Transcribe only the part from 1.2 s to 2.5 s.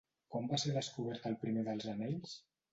el primer dels anells?